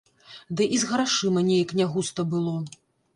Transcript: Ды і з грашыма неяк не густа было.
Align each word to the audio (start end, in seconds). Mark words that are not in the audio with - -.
Ды 0.61 0.65
і 0.77 0.79
з 0.83 0.87
грашыма 0.91 1.43
неяк 1.49 1.73
не 1.81 1.85
густа 1.93 2.21
было. 2.33 2.55